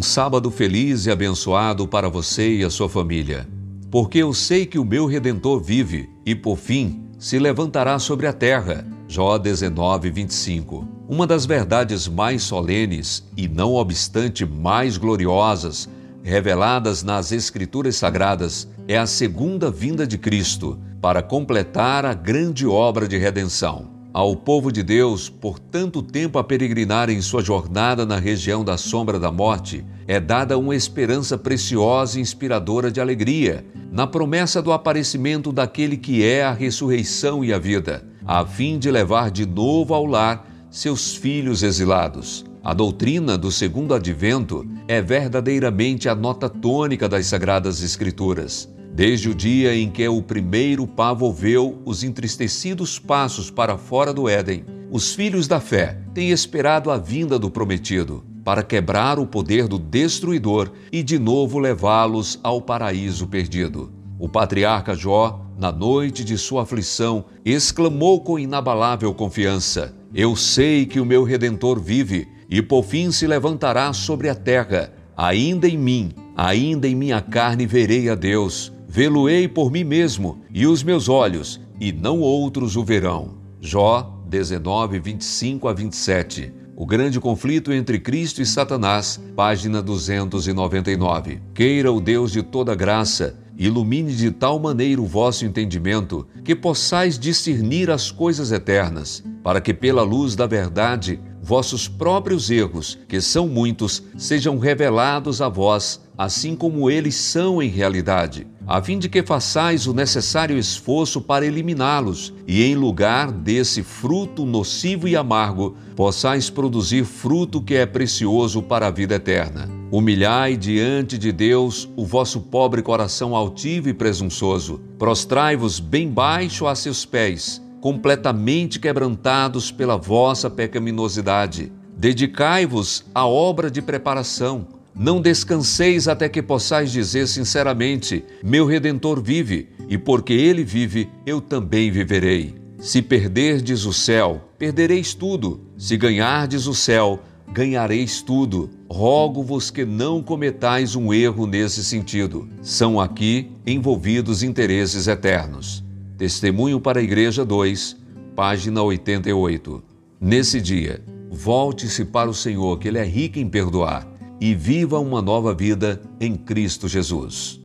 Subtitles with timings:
[0.00, 3.46] Um sábado feliz e abençoado para você e a sua família.
[3.90, 8.32] Porque eu sei que o meu redentor vive e, por fim, se levantará sobre a
[8.32, 8.82] terra.
[9.06, 10.88] Jó 19, 25.
[11.06, 15.86] Uma das verdades mais solenes e, não obstante, mais gloriosas
[16.22, 23.06] reveladas nas Escrituras Sagradas é a segunda vinda de Cristo para completar a grande obra
[23.06, 23.99] de redenção.
[24.12, 28.76] Ao povo de Deus, por tanto tempo a peregrinar em sua jornada na região da
[28.76, 34.72] sombra da morte, é dada uma esperança preciosa e inspiradora de alegria, na promessa do
[34.72, 39.94] aparecimento daquele que é a ressurreição e a vida, a fim de levar de novo
[39.94, 42.44] ao lar seus filhos exilados.
[42.64, 48.68] A doutrina do segundo advento é verdadeiramente a nota tônica das Sagradas Escrituras.
[48.92, 54.28] Desde o dia em que o primeiro pavo volveu os entristecidos passos para fora do
[54.28, 59.68] Éden, os filhos da fé têm esperado a vinda do prometido para quebrar o poder
[59.68, 63.92] do destruidor e de novo levá-los ao paraíso perdido.
[64.18, 70.98] O patriarca Jó, na noite de sua aflição, exclamou com inabalável confiança: Eu sei que
[70.98, 74.92] o meu redentor vive e por fim se levantará sobre a terra.
[75.16, 78.72] Ainda em mim, ainda em minha carne verei a Deus.
[78.92, 83.36] Vê-lo-ei por mim mesmo, e os meus olhos, e não outros o verão.
[83.60, 86.52] Jó 19, 25 a 27.
[86.74, 91.40] O grande conflito entre Cristo e Satanás, página 299.
[91.54, 97.16] Queira o Deus de toda graça, ilumine de tal maneira o vosso entendimento, que possais
[97.16, 103.48] discernir as coisas eternas, para que pela luz da verdade vossos próprios erros, que são
[103.48, 109.22] muitos, sejam revelados a vós, assim como eles são em realidade, a fim de que
[109.22, 116.50] façais o necessário esforço para eliminá-los, e em lugar desse fruto nocivo e amargo, possais
[116.50, 119.68] produzir fruto que é precioso para a vida eterna.
[119.90, 126.74] Humilhai diante de Deus o vosso pobre coração altivo e presunçoso, prostrai-vos bem baixo a
[126.74, 131.72] seus pés, completamente quebrantados pela vossa pecaminosidade.
[131.96, 134.66] Dedicai-vos à obra de preparação.
[134.94, 141.40] Não descanseis até que possais dizer sinceramente: Meu redentor vive, e porque ele vive, eu
[141.40, 142.54] também viverei.
[142.78, 145.60] Se perderdes o céu, perdereis tudo.
[145.76, 147.20] Se ganhardes o céu,
[147.52, 148.70] ganhareis tudo.
[148.90, 152.48] Rogo-vos que não cometais um erro nesse sentido.
[152.62, 155.84] São aqui envolvidos interesses eternos.
[156.20, 157.96] Testemunho para a Igreja 2,
[158.36, 159.82] página 88.
[160.20, 164.06] Nesse dia, volte-se para o Senhor, que Ele é rico em perdoar,
[164.38, 167.58] e viva uma nova vida em Cristo Jesus.